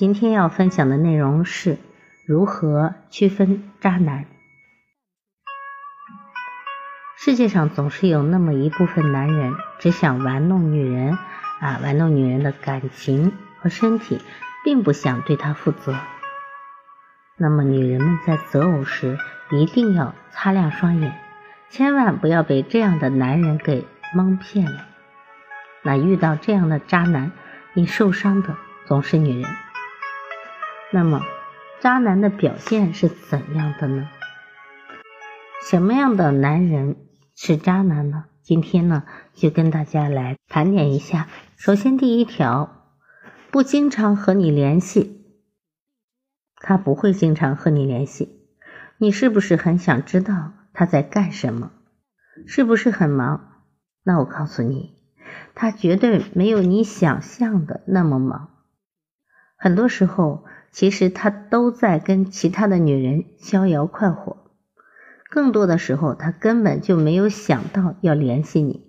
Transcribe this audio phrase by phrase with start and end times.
[0.00, 1.76] 今天要分享的内容是
[2.24, 4.24] 如何区分渣男。
[7.18, 11.18] 世界上总是有那么一部分男人只想玩弄女人
[11.60, 14.22] 啊，玩弄女人的感情和身体，
[14.64, 15.94] 并不想对她负责。
[17.36, 19.18] 那么女人们在择偶时
[19.50, 21.12] 一定要擦亮双眼，
[21.68, 24.86] 千万不要被这样的男人给蒙骗了。
[25.82, 27.32] 那遇到这样的渣男，
[27.74, 29.50] 你受伤的总是女人。
[30.92, 31.24] 那么，
[31.80, 34.08] 渣男的表现是怎样的呢？
[35.62, 36.96] 什么样的男人
[37.36, 38.24] 是渣男呢？
[38.42, 41.28] 今天呢，就跟大家来盘点一下。
[41.56, 42.88] 首先，第一条，
[43.52, 45.24] 不经常和你联系，
[46.56, 48.48] 他不会经常和你联系。
[48.98, 51.70] 你是不是很想知道他在干什么？
[52.48, 53.62] 是不是很忙？
[54.02, 54.96] 那我告诉你，
[55.54, 58.48] 他绝对没有你想象的那么忙。
[59.56, 60.44] 很多时候。
[60.72, 64.36] 其实他都在跟其他的女人逍遥快活，
[65.28, 68.84] 更多的时候他根本就没有想到要联系你，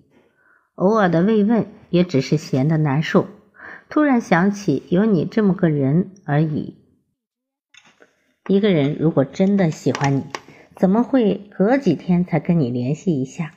[0.75, 3.27] 偶尔的慰问也只是闲得难受，
[3.89, 6.77] 突然想起有你这么个人而已。
[8.47, 10.25] 一个人如果真的喜欢你，
[10.75, 13.53] 怎么会隔几天才跟你联系一下？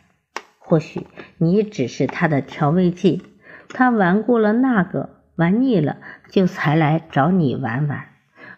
[0.59, 3.23] 或许你只是他的调味剂，
[3.69, 5.99] 他玩过了那个，玩腻了，
[6.31, 8.14] 就才来找你玩玩。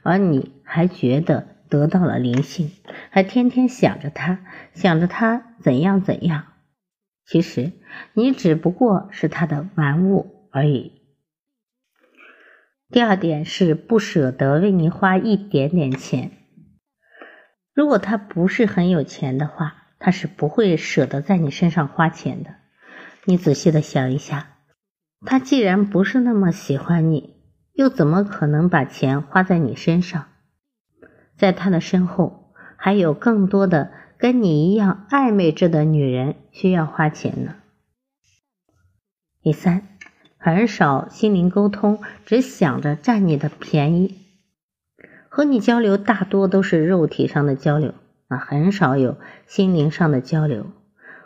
[0.06, 2.70] 而你还觉得得到了灵性，
[3.10, 4.38] 还天天想着他，
[4.72, 6.44] 想着他怎样怎样。
[7.24, 7.72] 其实
[8.12, 10.92] 你只不过是他的玩物而已。
[12.88, 16.30] 第二点是不舍得为你花一点点钱。
[17.74, 22.54] 如果他不是很有钱的话，他是不会舍得在你身上花钱的。
[23.24, 24.58] 你仔细的想一下，
[25.26, 27.35] 他既然不是那么喜欢你。
[27.76, 30.26] 又怎么可能把钱花在你身上？
[31.36, 37.56] 在他的身后，还有更多的跟你一样暧昧着的女人需要花钱呢。
[39.42, 39.82] 第三，
[40.38, 44.16] 很少心灵沟通，只想着占你的便宜。
[45.28, 47.92] 和你交流大多都是肉体上的交流
[48.28, 50.66] 啊，很少有心灵上的交流。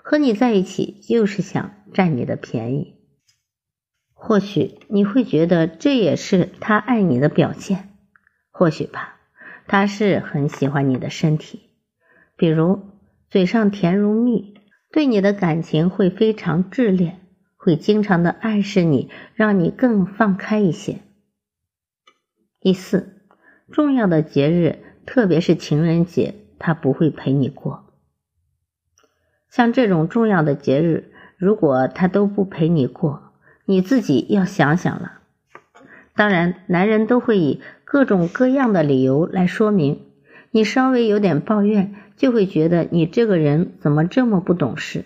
[0.03, 2.97] 和你在一起就是想占你的便宜。
[4.23, 7.89] 或许你会觉得这也是他爱你的表现，
[8.51, 9.17] 或许吧，
[9.67, 11.71] 他是很喜欢你的身体，
[12.37, 12.83] 比如
[13.31, 14.59] 嘴上甜如蜜，
[14.93, 17.19] 对你的感情会非常炽烈，
[17.57, 20.99] 会经常的暗示你，让你更放开一些。
[22.61, 23.25] 第四，
[23.73, 27.87] 重要的节日，特别是情人节，他不会陪你过。
[29.49, 33.30] 像这种重要的节日，如果他都不陪你过。
[33.71, 35.21] 你自己要想想了。
[36.17, 40.07] 当然，男人都会以各种各样的理由来说明。
[40.51, 45.05] 你稍微有点抱怨，就会觉得你这个人怎么这么不懂事。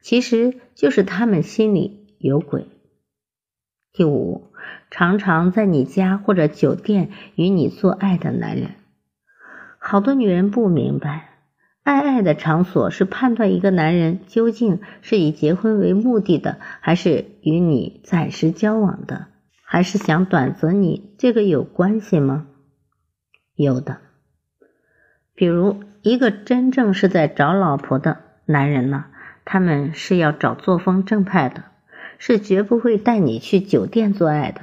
[0.00, 2.68] 其实就是他们心里有鬼。
[3.92, 4.52] 第五，
[4.92, 8.76] 常常在你家或者酒店与你做爱的男人，
[9.78, 11.33] 好多女人不明白。
[11.84, 19.26] 爱爱的场所是判断一个男人究竟是以结婚为目的的，还是与你暂时交往的，
[19.66, 21.14] 还是想短择你？
[21.18, 22.46] 这个有关系吗？
[23.54, 23.98] 有的。
[25.34, 29.04] 比如一个真正是在找老婆的男人呢，
[29.44, 31.64] 他们是要找作风正派的，
[32.16, 34.62] 是绝不会带你去酒店做爱的。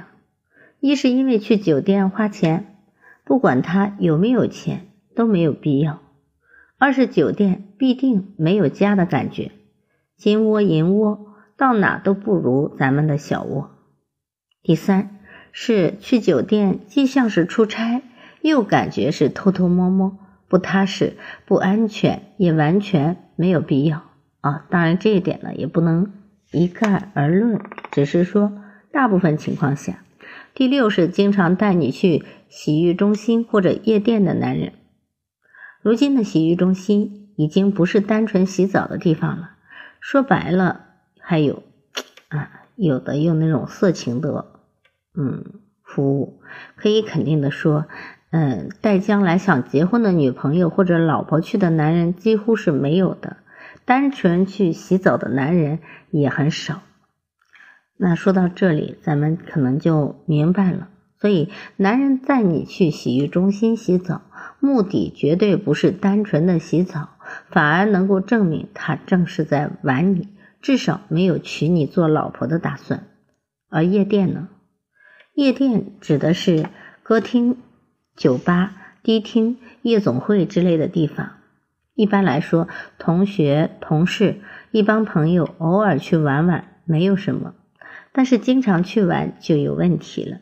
[0.80, 2.78] 一是因为去酒店花钱，
[3.22, 6.00] 不管他有没有钱都没有必要。
[6.82, 9.52] 二是酒店必定没有家的感觉，
[10.16, 13.70] 金窝银窝到哪都不如咱们的小窝。
[14.64, 15.20] 第三
[15.52, 18.02] 是去酒店既像是出差，
[18.40, 20.18] 又感觉是偷偷摸摸，
[20.48, 24.02] 不踏实、不安全，也完全没有必要
[24.40, 24.66] 啊。
[24.68, 26.12] 当然这一点呢也不能
[26.50, 27.60] 一概而论，
[27.92, 28.54] 只是说
[28.90, 30.02] 大部分情况下。
[30.52, 34.72] 第六是经常带你去洗浴中心或者夜店的男人。
[35.82, 39.50] 如今的洗浴中心已经不是单纯洗澡的地方了，
[40.00, 40.86] 说白了，
[41.18, 41.64] 还有
[42.28, 44.46] 啊，有的用那种色情的，
[45.16, 45.44] 嗯，
[45.82, 46.40] 服务。
[46.76, 47.86] 可以肯定的说，
[48.30, 53.38] 嗯，带将来想结婚的女朋友或者老婆去的男人几乎是没有的，
[53.84, 55.80] 单纯去洗澡的男人
[56.10, 56.82] 也很少。
[57.96, 60.88] 那说到这里，咱们可能就明白了。
[61.18, 64.22] 所以，男人带你去洗浴中心洗澡，
[64.64, 67.08] 目的绝对不是单纯的洗澡，
[67.48, 70.28] 反而能够证明他正是在玩你，
[70.60, 73.08] 至少没有娶你做老婆的打算。
[73.68, 74.48] 而夜店呢？
[75.34, 76.66] 夜店指的是
[77.02, 77.56] 歌厅、
[78.14, 81.32] 酒吧、迪厅、夜总会之类的地方。
[81.94, 82.68] 一般来说，
[82.98, 87.54] 同学、同事、一帮朋友偶尔去玩玩没有什么，
[88.12, 90.38] 但是经常去玩就有问题了。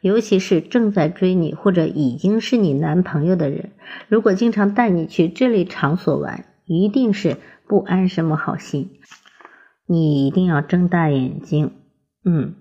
[0.00, 3.72] 尤其是正在追你或者已经是你男朋友的人，
[4.08, 7.36] 如果经常带你去这类场所玩，一定是
[7.66, 8.98] 不安什么好心。
[9.86, 11.72] 你一定要睁大眼睛，
[12.24, 12.54] 嗯，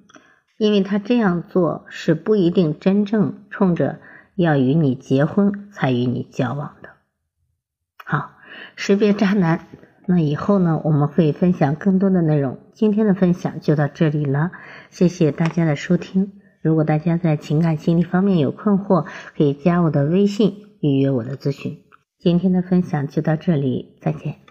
[0.57, 3.99] 因为他这样做是不一定真正冲着
[4.35, 6.89] 要与你结婚才与你交往的。
[8.03, 8.31] 好，
[8.75, 9.67] 识别渣男，
[10.07, 12.59] 那以后呢，我们会分享更多的内容。
[12.73, 14.51] 今天的分享就到这里了，
[14.89, 16.38] 谢谢大家的收听。
[16.61, 19.05] 如果大家在情感心理方面有困惑，
[19.37, 21.77] 可以加我的微信预约我的咨询。
[22.17, 24.48] 今天的分享就到这里，再见。